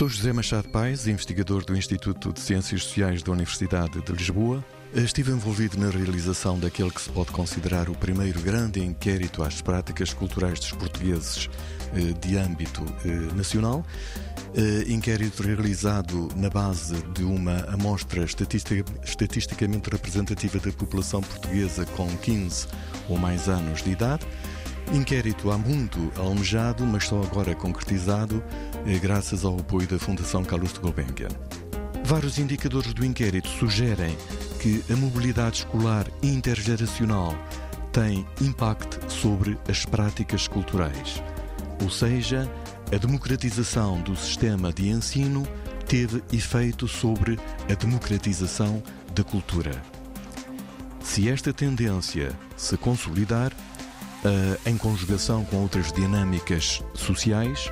[0.00, 4.64] Sou José Machado Paes, investigador do Instituto de Ciências Sociais da Universidade de Lisboa.
[4.94, 10.14] Estive envolvido na realização daquele que se pode considerar o primeiro grande inquérito às práticas
[10.14, 11.50] culturais dos portugueses
[11.94, 13.84] eh, de âmbito eh, nacional.
[14.54, 22.68] Eh, inquérito realizado na base de uma amostra estatisticamente representativa da população portuguesa com 15
[23.06, 24.26] ou mais anos de idade.
[24.92, 28.42] Inquérito há muito almejado, mas só agora concretizado,
[29.00, 31.28] graças ao apoio da Fundação Carlos de Gulbenkian.
[32.04, 34.16] Vários indicadores do inquérito sugerem
[34.60, 37.36] que a mobilidade escolar intergeracional
[37.92, 41.22] tem impacto sobre as práticas culturais.
[41.80, 42.50] Ou seja,
[42.92, 45.46] a democratização do sistema de ensino
[45.86, 47.38] teve efeito sobre
[47.70, 48.82] a democratização
[49.14, 49.80] da cultura.
[51.00, 53.52] Se esta tendência se consolidar,
[54.66, 57.70] em conjugação com outras dinâmicas sociais,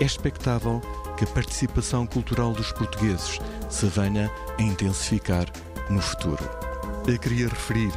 [0.00, 0.80] é expectável
[1.16, 5.46] que a participação cultural dos portugueses se venha a intensificar
[5.88, 6.42] no futuro.
[7.06, 7.92] Eu queria referir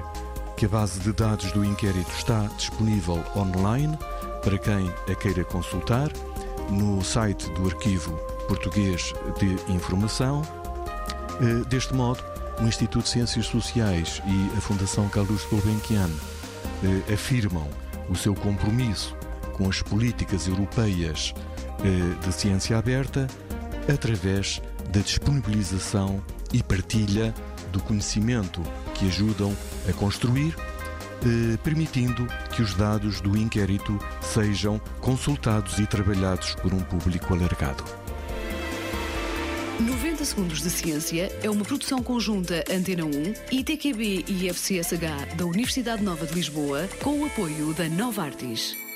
[0.55, 3.97] que a base de dados do inquérito está disponível online
[4.43, 6.09] para quem a queira consultar
[6.69, 8.11] no site do Arquivo
[8.47, 10.41] Português de Informação.
[11.41, 12.23] Eh, deste modo,
[12.59, 16.09] o Instituto de Ciências Sociais e a Fundação Carlos Gulbenkian
[16.83, 17.67] eh, afirmam
[18.09, 19.15] o seu compromisso
[19.53, 21.33] com as políticas europeias
[21.83, 23.27] eh, de ciência aberta
[23.91, 27.33] através da disponibilização e partilha
[27.71, 28.61] do conhecimento
[28.95, 29.55] que ajudam
[29.87, 36.79] a construir, eh, permitindo que os dados do inquérito sejam consultados e trabalhados por um
[36.79, 37.83] público alargado.
[39.79, 43.09] 90 Segundos de Ciência é uma produção conjunta Antena 1,
[43.59, 48.88] ITQB e FCSH da Universidade Nova de Lisboa, com o apoio da Nova Artis.